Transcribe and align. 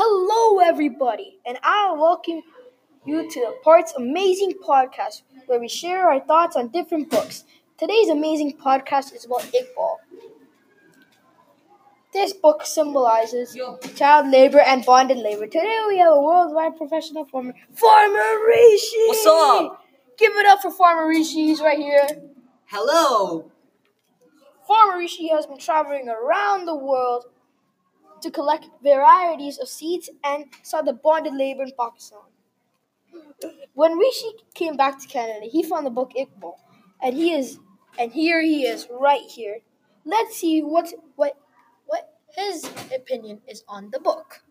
Hello, 0.00 0.60
everybody, 0.60 1.40
and 1.44 1.58
I 1.60 1.90
welcome 1.90 2.42
you 3.04 3.28
to 3.28 3.40
the 3.40 3.56
Parts 3.64 3.92
Amazing 3.96 4.52
Podcast, 4.64 5.22
where 5.46 5.58
we 5.58 5.66
share 5.66 6.08
our 6.08 6.20
thoughts 6.20 6.54
on 6.54 6.68
different 6.68 7.10
books. 7.10 7.42
Today's 7.76 8.08
amazing 8.08 8.58
podcast 8.58 9.12
is 9.12 9.24
about 9.24 9.40
Iqbal. 9.40 9.96
This 12.12 12.32
book 12.32 12.64
symbolizes 12.64 13.58
child 13.96 14.28
labor 14.30 14.60
and 14.60 14.84
bonded 14.84 15.18
labor. 15.18 15.46
Today 15.46 15.78
we 15.88 15.98
have 15.98 16.12
a 16.12 16.22
worldwide 16.22 16.76
professional 16.76 17.24
farmer, 17.24 17.54
Farmer 17.72 18.46
Rishi. 18.46 19.04
What's 19.08 19.26
up? 19.26 19.84
Give 20.16 20.32
it 20.36 20.46
up 20.46 20.62
for 20.62 20.70
Farmer 20.70 21.08
Rishi. 21.08 21.46
He's 21.46 21.60
right 21.60 21.76
here. 21.76 22.06
Hello. 22.66 23.50
Farmer 24.64 24.96
Rishi 24.96 25.26
has 25.30 25.46
been 25.46 25.58
traveling 25.58 26.08
around 26.08 26.66
the 26.66 26.76
world 26.76 27.24
to 28.22 28.30
collect 28.30 28.68
varieties 28.82 29.58
of 29.58 29.68
seeds 29.68 30.10
and 30.24 30.46
saw 30.62 30.82
the 30.82 30.92
bonded 30.92 31.34
labor 31.34 31.62
in 31.62 31.72
Pakistan. 31.78 32.20
When 33.74 33.96
Rishi 33.96 34.32
came 34.54 34.76
back 34.76 35.00
to 35.00 35.06
Canada, 35.06 35.46
he 35.46 35.62
found 35.62 35.86
the 35.86 35.90
book 35.90 36.12
Iqbal, 36.18 36.56
and 37.02 37.14
he 37.14 37.32
is, 37.32 37.58
and 37.98 38.12
here 38.12 38.42
he 38.42 38.66
is, 38.66 38.88
right 38.90 39.22
here. 39.22 39.58
Let's 40.04 40.36
see 40.36 40.60
what 40.62 40.92
what 41.16 41.38
what 41.86 42.18
his 42.36 42.64
opinion 42.94 43.40
is 43.46 43.64
on 43.68 43.90
the 43.90 44.00
book. 44.00 44.42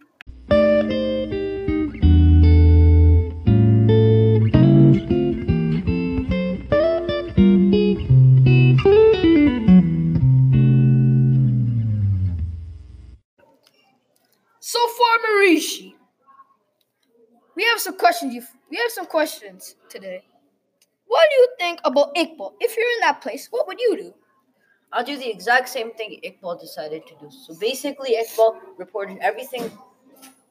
We 17.57 17.63
have 17.63 17.79
some 17.81 17.97
questions. 17.97 18.35
You, 18.35 18.43
we 18.69 18.77
have 18.77 18.91
some 18.91 19.07
questions 19.07 19.75
today. 19.89 20.23
What 21.07 21.27
do 21.31 21.35
you 21.41 21.47
think 21.57 21.79
about 21.83 22.13
Iqbal? 22.13 22.53
If 22.59 22.77
you're 22.77 22.91
in 22.97 22.99
that 23.01 23.19
place, 23.19 23.47
what 23.49 23.67
would 23.67 23.79
you 23.79 23.97
do? 23.97 24.13
I'll 24.93 25.03
do 25.03 25.17
the 25.17 25.29
exact 25.29 25.67
same 25.67 25.91
thing 25.91 26.21
Iqbal 26.23 26.61
decided 26.61 27.07
to 27.07 27.15
do. 27.19 27.31
So 27.31 27.55
basically, 27.55 28.15
Iqbal 28.23 28.59
reported 28.77 29.17
everything, 29.21 29.71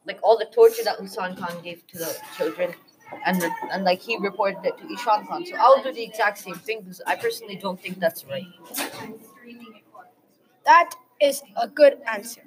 like 0.05 0.19
all 0.21 0.37
the 0.37 0.49
torture 0.53 0.83
that 0.83 0.97
Hassan 0.97 1.37
Khan 1.37 1.55
gave 1.63 1.87
to 1.87 1.97
the 1.97 2.17
children, 2.35 2.73
and 3.25 3.41
and 3.71 3.85
like 3.85 4.01
he 4.01 4.17
reported 4.17 4.65
it 4.65 4.77
to 4.77 4.83
Ishan 4.83 5.27
Khan. 5.27 5.45
So 5.45 5.55
I'll 5.57 5.81
do 5.81 5.93
the 5.93 6.03
exact 6.03 6.39
same 6.39 6.55
thing 6.55 6.81
because 6.81 7.01
I 7.07 7.15
personally 7.15 7.55
don't 7.55 7.79
think 7.79 7.99
that's 7.99 8.25
right. 8.25 8.43
That 10.65 10.91
is 11.21 11.41
a 11.55 11.69
good 11.69 11.99
answer. 12.05 12.41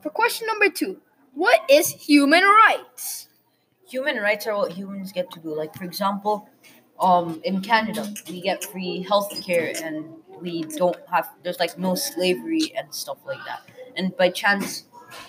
For 0.00 0.10
question 0.10 0.46
number 0.46 0.70
two, 0.70 0.98
what 1.34 1.60
is 1.68 1.90
human 1.90 2.44
rights? 2.44 3.28
Human 3.92 4.16
rights 4.16 4.46
are 4.46 4.56
what 4.56 4.72
humans 4.72 5.12
get 5.12 5.30
to 5.32 5.40
do. 5.40 5.54
Like 5.54 5.74
for 5.74 5.84
example, 5.84 6.48
um, 6.98 7.40
in 7.44 7.60
Canada, 7.60 8.02
we 8.28 8.40
get 8.40 8.64
free 8.64 9.02
health 9.02 9.30
care 9.44 9.72
and 9.84 10.06
we 10.40 10.62
don't 10.62 10.96
have 11.10 11.28
there's 11.42 11.60
like 11.60 11.78
no 11.78 11.94
slavery 11.94 12.72
and 12.76 12.92
stuff 12.94 13.18
like 13.26 13.42
that. 13.46 13.60
And 13.96 14.16
by 14.16 14.30
chance, 14.30 14.84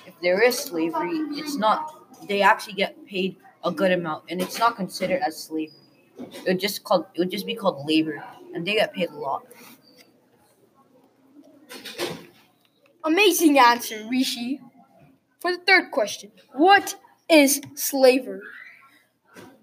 if 0.08 0.14
there 0.22 0.42
is 0.42 0.58
slavery, 0.58 1.18
it's 1.40 1.56
not 1.58 1.82
they 2.30 2.42
actually 2.42 2.74
get 2.74 3.06
paid 3.06 3.36
a 3.66 3.72
good 3.72 3.92
amount 3.92 4.24
and 4.30 4.42
it's 4.42 4.58
not 4.60 4.78
considered 4.78 5.22
as 5.22 5.36
slavery. 5.44 5.76
It 6.20 6.48
would 6.48 6.60
just 6.60 6.84
called 6.86 7.06
it 7.14 7.20
would 7.20 7.32
just 7.32 7.46
be 7.46 7.56
called 7.56 7.86
labor 7.86 8.24
and 8.54 8.66
they 8.66 8.76
get 8.76 8.94
paid 8.94 9.10
a 9.10 9.16
lot. 9.18 9.44
Amazing 13.04 13.60
answer, 13.60 14.08
Rishi. 14.10 14.62
For 15.42 15.52
the 15.52 15.64
third 15.64 15.92
question, 15.92 16.32
what 16.54 16.96
is 17.30 17.62
slavery? 17.76 18.42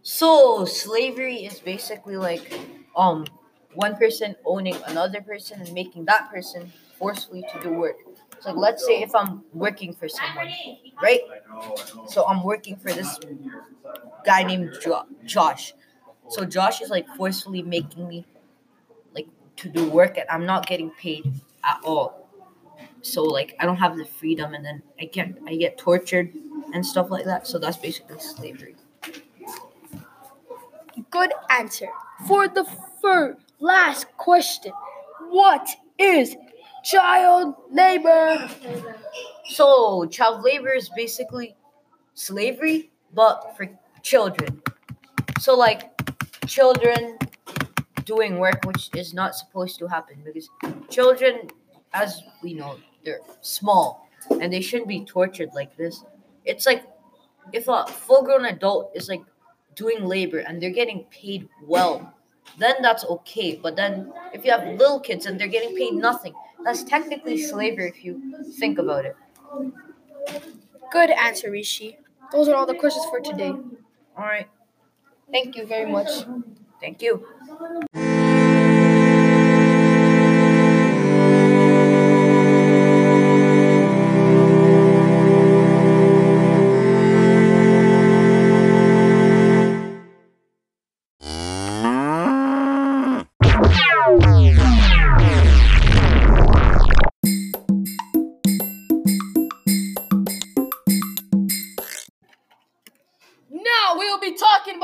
So 0.03 0.65
slavery 0.65 1.45
is 1.45 1.61
basically 1.61 2.17
like 2.17 2.53
um 2.97 3.27
one 3.75 3.97
person 3.97 4.35
owning 4.45 4.77
another 4.87 5.21
person 5.21 5.61
and 5.61 5.73
making 5.73 6.07
that 6.07 6.31
person 6.31 6.73
forcefully 6.99 7.45
to 7.53 7.61
do 7.63 7.73
work. 7.73 7.97
So 8.41 8.53
let's 8.53 8.85
say 8.85 9.03
if 9.03 9.15
I'm 9.15 9.45
working 9.53 9.95
for 9.95 10.09
someone, 10.09 10.49
right? 11.03 11.21
So 12.09 12.27
I'm 12.27 12.43
working 12.45 12.77
for 12.77 12.93
this 12.93 13.19
guy 14.25 14.43
named 14.43 14.77
jo- 14.83 15.07
Josh. 15.25 15.75
So 16.29 16.45
Josh 16.45 16.81
is 16.81 16.91
like 16.91 17.07
forcefully 17.17 17.63
making 17.63 18.09
me 18.09 18.27
like 19.15 19.29
to 19.59 19.69
do 19.69 19.89
work 19.91 20.19
and 20.19 20.27
I'm 20.31 20.47
not 20.47 20.67
getting 20.67 20.91
paid 20.93 21.33
at 21.65 21.81
all. 21.85 22.20
So 23.03 23.23
like 23.23 23.57
I 23.59 23.67
don't 23.67 23.77
have 23.77 23.97
the 23.97 24.05
freedom 24.05 24.55
and 24.55 24.65
then 24.65 24.83
I 25.01 25.07
get 25.07 25.37
I 25.47 25.57
get 25.57 25.79
tortured 25.79 26.33
and 26.75 26.85
stuff 26.85 27.11
like 27.11 27.25
that. 27.25 27.47
So 27.47 27.59
that's 27.59 27.77
basically 27.77 28.19
slavery. 28.21 28.77
Good 31.11 31.33
answer. 31.49 31.89
For 32.27 32.49
the 32.49 32.65
third 33.03 33.39
last 33.59 34.07
question, 34.17 34.73
what 35.31 35.69
is 35.99 36.37
child 36.85 37.55
labor? 37.71 38.49
So, 39.51 40.07
child 40.07 40.43
labor 40.43 40.73
is 40.73 40.89
basically 40.91 41.57
slavery, 42.15 42.91
but 43.15 43.57
for 43.57 43.69
children. 44.03 44.63
So, 45.41 45.57
like, 45.57 45.91
children 46.47 47.19
doing 48.05 48.39
work 48.39 48.65
which 48.65 48.91
is 48.95 49.15
not 49.15 49.35
supposed 49.35 49.79
to 49.79 49.87
happen 49.87 50.23
because 50.25 50.49
children, 50.89 51.49
as 51.93 52.23
we 52.43 52.55
know, 52.55 52.77
they're 53.05 53.21
small 53.41 54.09
and 54.41 54.53
they 54.53 54.61
shouldn't 54.61 54.89
be 54.89 55.05
tortured 55.05 55.51
like 55.55 55.77
this. 55.77 56.05
It's 56.45 56.67
like 56.67 56.85
if 57.53 57.69
a 57.69 57.87
full 57.87 58.23
grown 58.23 58.45
adult 58.47 58.93
is 58.95 59.09
like 59.09 59.23
doing 59.75 60.05
labor 60.05 60.39
and 60.39 60.63
they're 60.63 60.71
getting 60.71 61.05
paid 61.11 61.49
well, 61.67 62.15
then 62.59 62.77
that's 62.83 63.05
okay. 63.05 63.59
But 63.63 63.77
then 63.77 64.13
if 64.33 64.45
you 64.45 64.51
have 64.51 64.67
little 64.79 65.01
kids 65.01 65.27
and 65.27 65.39
they're 65.39 65.49
getting 65.49 65.77
paid 65.77 65.95
nothing, 65.95 66.35
that's 66.65 66.83
technically 66.83 67.39
slavery 67.39 67.89
if 67.89 68.05
you 68.05 68.45
think 68.59 68.79
about 68.79 69.05
it. 69.05 69.17
Good 70.93 71.11
answer, 71.11 71.51
Rishi. 71.51 71.99
Those 72.33 72.49
are 72.49 72.55
all 72.55 72.67
the 72.67 72.75
questions 72.75 73.07
for 73.07 73.21
today. 73.21 73.51
All 74.17 74.25
right. 74.25 74.49
Thank 75.33 75.57
you 75.57 75.67
very 75.67 75.91
much. 75.91 76.11
Thank 76.81 77.03
you. 77.03 77.27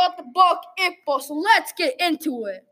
About 0.07 0.17
the 0.17 0.25
book 0.33 0.59
Iqbal, 0.79 1.23
so 1.23 1.35
let's 1.35 1.73
get 1.73 1.95
into 2.01 2.47
it. 2.47 2.65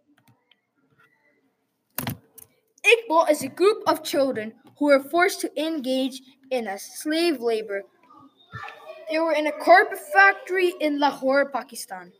Iqbal 2.84 3.30
is 3.30 3.42
a 3.42 3.48
group 3.48 3.82
of 3.86 4.04
children 4.04 4.52
who 4.78 4.86
were 4.86 5.00
forced 5.00 5.40
to 5.40 5.60
engage 5.60 6.20
in 6.50 6.66
a 6.66 6.78
slave 6.78 7.40
labor. 7.40 7.82
They 9.10 9.18
were 9.18 9.32
in 9.32 9.46
a 9.46 9.52
carpet 9.52 9.98
factory 10.12 10.74
in 10.80 10.98
Lahore, 10.98 11.50
Pakistan. 11.50 12.12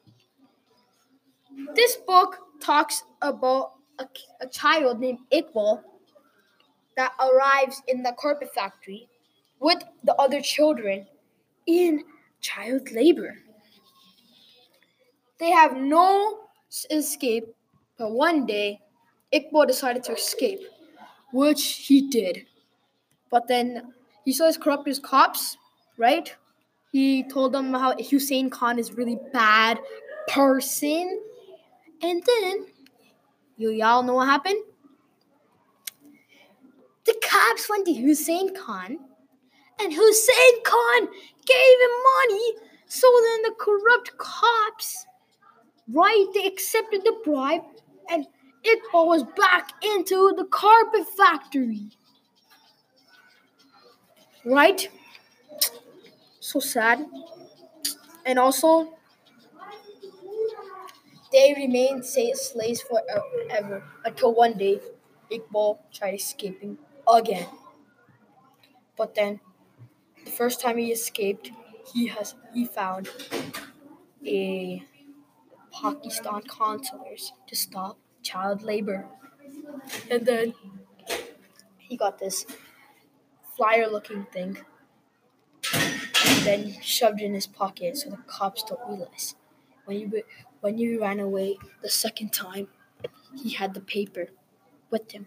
This 1.75 1.97
book 2.07 2.39
talks 2.61 3.05
about 3.23 3.73
a, 3.99 4.07
a 4.41 4.47
child 4.49 5.01
named 5.01 5.19
Iqbal 5.33 5.83
that 6.97 7.13
arrives 7.21 7.83
in 7.89 8.03
the 8.03 8.15
carpet 8.19 8.53
factory 8.55 9.09
with 9.61 9.83
the 10.03 10.15
other 10.15 10.41
children 10.41 11.07
in 11.67 12.05
child 12.41 12.91
labor. 12.93 13.37
They 15.39 15.51
have 15.51 15.77
no 15.77 16.41
escape, 16.91 17.45
but 17.99 18.13
one 18.13 18.47
day 18.47 18.81
Iqbal 19.33 19.67
decided 19.67 20.05
to 20.05 20.13
escape, 20.13 20.61
which 21.33 21.87
he 21.87 22.09
did. 22.09 22.47
But 23.31 23.49
then 23.49 23.93
he 24.25 24.33
saw 24.33 24.47
his 24.47 24.57
corrupt 24.57 25.03
cops, 25.03 25.57
right? 25.99 26.35
He 26.93 27.25
told 27.25 27.53
them 27.53 27.75
how 27.75 27.95
Hussein 27.97 28.49
Khan 28.51 28.79
is 28.79 28.93
really 28.93 29.19
bad 29.33 29.81
person. 30.29 31.21
And 32.03 32.23
then 32.25 32.67
you 33.57 33.71
y'all 33.71 34.03
know 34.03 34.15
what 34.15 34.29
happened? 34.29 34.63
The 37.05 37.15
cops 37.23 37.69
went 37.69 37.87
to 37.87 37.95
Hussein 37.95 38.55
Khan, 38.55 38.99
and 39.81 39.93
Hussein 39.93 40.63
Khan 40.65 41.09
gave 41.47 41.81
him 41.85 41.95
money. 42.19 42.55
So 42.87 43.07
then 43.23 43.43
the 43.43 43.55
corrupt 43.59 44.17
cops, 44.17 45.07
right, 45.89 46.27
they 46.35 46.47
accepted 46.47 47.03
the 47.05 47.17
bribe, 47.25 47.63
and 48.11 48.27
Iqbal 48.65 49.07
was 49.07 49.23
back 49.37 49.71
into 49.83 50.33
the 50.37 50.45
carpet 50.45 51.07
factory. 51.17 51.89
Right? 54.45 54.89
so 56.41 56.61
sad. 56.61 57.07
And 58.27 58.39
also, 58.39 58.95
they 61.33 61.55
remained 61.57 62.05
slaves 62.07 62.81
forever 62.83 63.83
until 64.05 64.35
one 64.35 64.55
day 64.55 64.81
Iqbal 65.31 65.79
tried 65.93 66.15
escaping 66.15 66.79
again. 67.13 67.47
But 68.97 69.15
then, 69.15 69.41
the 70.25 70.31
first 70.33 70.61
time 70.61 70.79
he 70.79 70.93
escaped, 70.93 71.51
he 71.93 72.09
has 72.09 72.35
he 72.55 72.65
found 72.67 73.09
a 74.27 74.83
Pakistan 75.85 76.41
consulars 76.49 77.33
to 77.47 77.55
stop 77.55 77.99
child 78.23 78.63
labor, 78.63 79.07
and 80.11 80.25
then 80.25 80.55
he 81.77 81.95
got 81.97 82.19
this 82.19 82.47
flyer-looking 83.55 84.25
thing, 84.33 84.57
and 85.75 86.47
then 86.47 86.61
shoved 86.81 87.21
it 87.21 87.27
in 87.27 87.35
his 87.35 87.47
pocket 87.47 87.99
so 87.99 88.09
the 88.09 88.17
cops 88.27 88.63
don't 88.63 88.81
realize. 88.89 89.35
When 89.85 89.99
you 90.01 90.23
when 90.61 90.79
you 90.79 91.01
ran 91.03 91.21
away 91.21 91.59
the 91.83 91.91
second 91.91 92.33
time, 92.33 92.69
he 93.43 93.51
had 93.61 93.75
the 93.75 93.81
paper 93.81 94.29
with 94.91 95.13
him. 95.13 95.27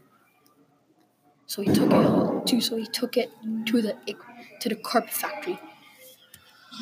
So 1.46 1.62
he 1.62 1.72
took 1.72 1.92
it 1.94 2.48
to 2.48 2.62
so 2.62 2.78
he 2.78 2.88
took 2.88 3.16
it 3.16 3.30
to 3.68 3.82
the 3.82 3.96
to 4.62 4.70
the 4.70 4.76
carpet 4.76 5.14
factory. 5.14 5.60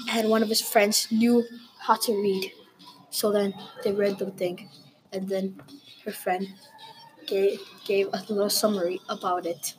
And 0.10 0.30
one 0.30 0.44
of 0.44 0.50
his 0.50 0.62
friends 0.62 1.08
knew 1.12 1.44
how 1.80 1.98
to 2.08 2.14
read. 2.14 2.54
So 3.16 3.32
then 3.32 3.54
they 3.82 3.94
read 3.94 4.20
the 4.20 4.30
thing 4.32 4.68
and 5.14 5.30
then 5.30 5.56
her 6.04 6.12
friend 6.12 6.46
gave 7.26 7.62
gave 7.86 8.08
a 8.12 8.20
little 8.28 8.50
summary 8.50 9.00
about 9.08 9.46
it. 9.46 9.74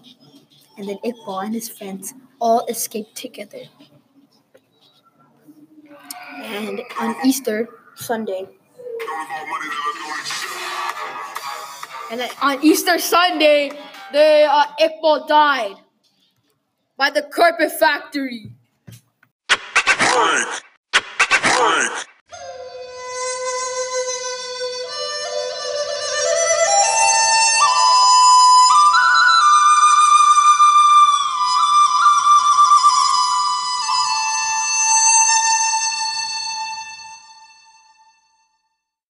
And 0.78 0.88
then 0.88 0.96
Iqbal 1.04 1.44
and 1.44 1.52
his 1.52 1.68
friends 1.68 2.14
all 2.40 2.64
escaped 2.64 3.14
together. 3.14 3.68
And 6.40 6.80
on 6.98 7.14
Easter 7.26 7.68
Sunday, 7.94 8.48
and 12.10 12.20
then 12.20 12.30
on 12.40 12.64
Easter 12.64 12.98
Sunday, 12.98 13.70
the 14.12 14.48
uh, 14.48 14.64
Iqbal 14.80 15.28
died 15.28 15.76
by 16.96 17.10
the 17.10 17.20
carpet 17.20 17.70
factory. 17.72 18.52